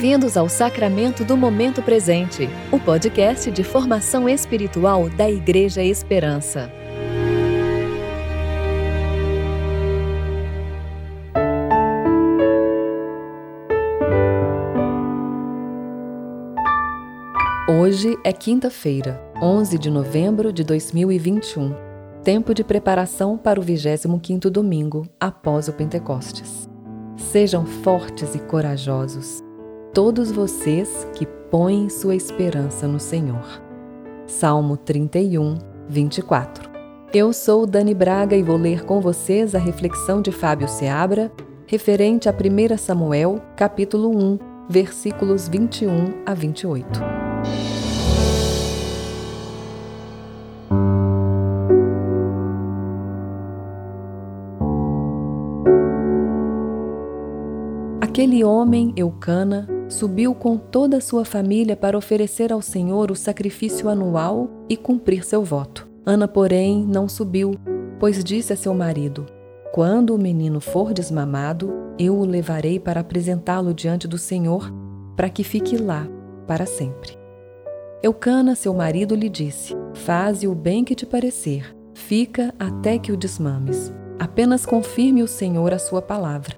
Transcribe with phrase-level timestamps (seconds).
[0.00, 6.70] Bem-vindos ao Sacramento do Momento Presente, o podcast de formação espiritual da Igreja Esperança.
[17.68, 21.74] Hoje é quinta-feira, 11 de novembro de 2021,
[22.22, 26.68] tempo de preparação para o 25º domingo após o Pentecostes.
[27.16, 29.47] Sejam fortes e corajosos
[29.92, 33.62] todos vocês que põem sua esperança no Senhor.
[34.26, 36.68] Salmo 31, 24.
[37.12, 41.32] Eu sou Dani Braga e vou ler com vocês a reflexão de Fábio Seabra,
[41.66, 44.38] referente a 1 Samuel, capítulo 1,
[44.68, 47.00] versículos 21 a 28.
[58.00, 63.88] Aquele homem, Eucana, subiu com toda a sua família para oferecer ao Senhor o sacrifício
[63.88, 65.88] anual e cumprir seu voto.
[66.04, 67.54] Ana, porém, não subiu,
[67.98, 69.26] pois disse a seu marido:
[69.72, 74.72] Quando o menino for desmamado, eu o levarei para apresentá-lo diante do Senhor,
[75.16, 76.06] para que fique lá
[76.46, 77.18] para sempre.
[78.02, 83.16] Eucana, seu marido, lhe disse: Faze o bem que te parecer, fica até que o
[83.16, 83.92] desmames.
[84.18, 86.57] Apenas confirme o Senhor a sua palavra.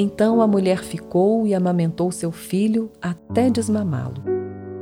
[0.00, 4.22] Então a mulher ficou e amamentou seu filho até desmamá-lo.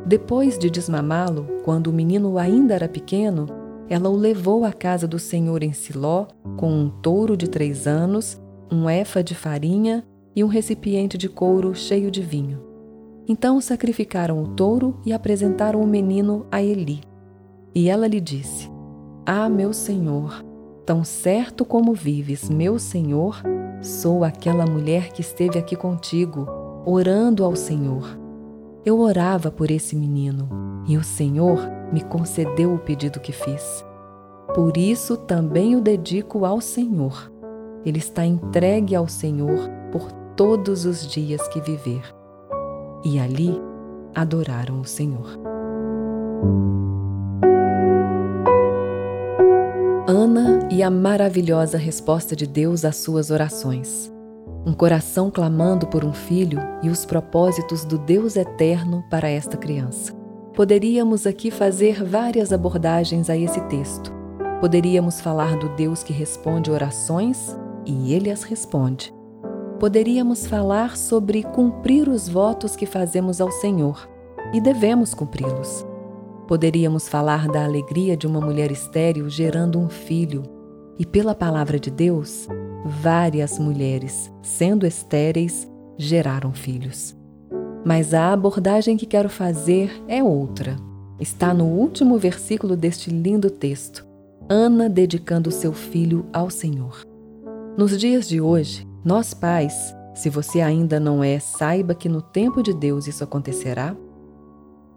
[0.05, 3.47] Depois de desmamá-lo, quando o menino ainda era pequeno,
[3.89, 6.27] ela o levou à casa do Senhor em Siló
[6.59, 8.39] com um touro de três anos,
[8.71, 12.63] um efa de farinha e um recipiente de couro cheio de vinho.
[13.27, 17.01] Então sacrificaram o touro e apresentaram o menino a Eli.
[17.75, 18.71] E ela lhe disse:
[19.25, 20.45] Ah, meu senhor,
[20.85, 23.43] tão certo como vives, meu senhor,
[23.87, 26.45] Sou aquela mulher que esteve aqui contigo,
[26.85, 28.19] orando ao Senhor.
[28.85, 30.49] Eu orava por esse menino
[30.89, 31.61] e o Senhor
[31.93, 33.85] me concedeu o pedido que fiz.
[34.53, 37.33] Por isso também o dedico ao Senhor.
[37.85, 42.03] Ele está entregue ao Senhor por todos os dias que viver.
[43.05, 43.57] E ali
[44.17, 45.39] adoraram o Senhor.
[50.09, 54.13] Ana e a maravilhosa resposta de Deus às suas orações.
[54.65, 60.13] Um coração clamando por um filho e os propósitos do Deus eterno para esta criança.
[60.55, 64.13] Poderíamos aqui fazer várias abordagens a esse texto.
[64.61, 69.13] Poderíamos falar do Deus que responde orações e ele as responde.
[69.81, 74.09] Poderíamos falar sobre cumprir os votos que fazemos ao Senhor
[74.55, 75.85] e devemos cumpri-los.
[76.47, 80.45] Poderíamos falar da alegria de uma mulher estéril gerando um filho,
[80.99, 82.47] e pela palavra de Deus,
[82.85, 85.69] várias mulheres, sendo estéreis,
[85.99, 87.17] geraram filhos.
[87.85, 90.77] Mas a abordagem que quero fazer é outra.
[91.19, 94.07] Está no último versículo deste lindo texto.
[94.49, 97.03] Ana dedicando seu filho ao Senhor.
[97.77, 102.63] Nos dias de hoje, nós pais, se você ainda não é, saiba que no tempo
[102.63, 103.97] de Deus isso acontecerá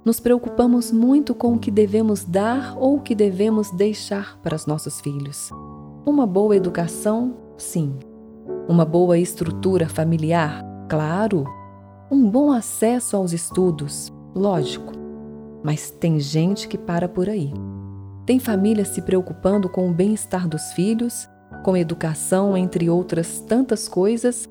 [0.04, 4.66] nos preocupamos muito com o que devemos dar ou o que devemos deixar para os
[4.66, 5.52] nossos filhos.
[6.06, 7.94] Uma boa educação, sim.
[8.68, 11.46] Uma boa estrutura familiar, claro.
[12.10, 14.94] Um bom acesso aos estudos, lógico.
[15.64, 17.52] Mas tem gente que para por aí.
[18.26, 21.28] Tem famílias se preocupando com o bem-estar dos filhos,
[21.64, 24.48] com educação, entre outras tantas coisas,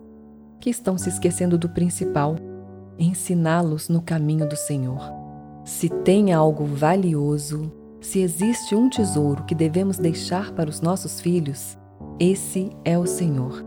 [0.60, 2.36] que estão se esquecendo do principal:
[2.98, 5.17] ensiná-los no caminho do Senhor.
[5.68, 7.70] Se tem algo valioso,
[8.00, 11.76] se existe um tesouro que devemos deixar para os nossos filhos,
[12.18, 13.62] esse é o Senhor.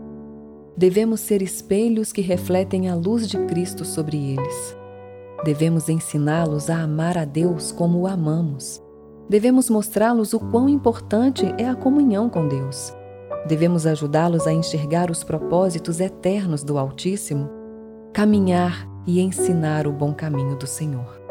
[0.76, 4.76] Devemos ser espelhos que refletem a luz de Cristo sobre eles.
[5.44, 8.82] Devemos ensiná-los a amar a Deus como o amamos.
[9.28, 12.92] Devemos mostrá-los o quão importante é a comunhão com Deus.
[13.46, 17.48] Devemos ajudá-los a enxergar os propósitos eternos do Altíssimo,
[18.12, 21.21] caminhar e ensinar o bom caminho do Senhor.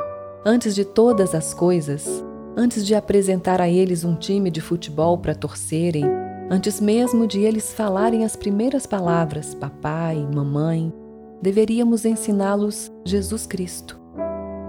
[0.43, 2.25] Antes de todas as coisas,
[2.57, 6.03] antes de apresentar a eles um time de futebol para torcerem,
[6.49, 10.91] antes mesmo de eles falarem as primeiras palavras, papai, mamãe,
[11.43, 13.99] deveríamos ensiná-los Jesus Cristo.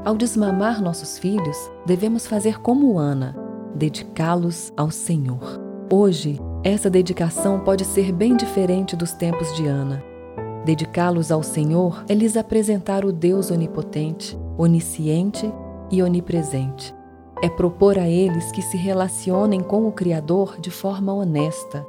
[0.04, 3.34] Ao desmamar nossos filhos, devemos fazer como Ana,
[3.74, 5.58] dedicá-los ao Senhor.
[5.90, 10.04] Hoje, essa dedicação pode ser bem diferente dos tempos de Ana.
[10.66, 15.50] Dedicá-los ao Senhor é lhes apresentar o Deus onipotente, onisciente
[15.92, 16.94] e onipresente.
[17.42, 21.86] É propor a eles que se relacionem com o Criador de forma honesta.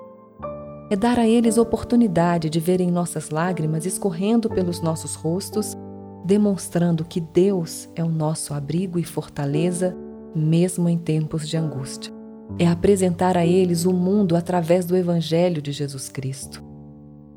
[0.92, 5.76] É dar a eles oportunidade de verem nossas lágrimas escorrendo pelos nossos rostos
[6.24, 9.96] demonstrando que Deus é o nosso abrigo e fortaleza,
[10.34, 12.14] mesmo em tempos de angústia.
[12.58, 16.64] É apresentar a eles o mundo através do Evangelho de Jesus Cristo.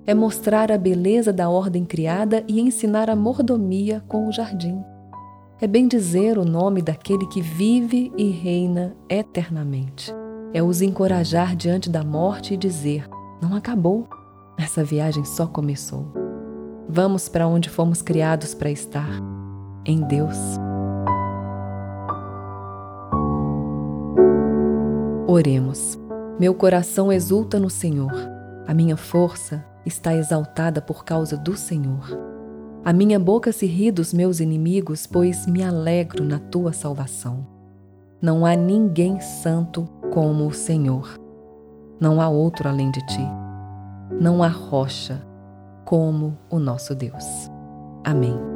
[0.07, 4.81] É mostrar a beleza da ordem criada e ensinar a mordomia com o jardim.
[5.59, 10.13] É bem dizer o nome daquele que vive e reina eternamente.
[10.53, 13.09] É os encorajar diante da morte e dizer:
[13.41, 14.07] não acabou,
[14.59, 16.13] essa viagem só começou.
[16.87, 19.09] Vamos para onde fomos criados para estar,
[19.87, 20.37] em Deus.
[25.27, 25.99] Oremos.
[26.39, 28.13] Meu coração exulta no Senhor,
[28.67, 32.36] a minha força está exaltada por causa do Senhor.
[32.87, 37.45] A minha boca se ri dos meus inimigos, pois me alegro na tua salvação.
[38.23, 41.19] Não há ninguém santo como o Senhor.
[41.99, 43.27] Não há outro além de ti.
[44.21, 45.21] Não há rocha
[45.85, 47.25] como o nosso Deus.
[48.05, 48.56] Amém.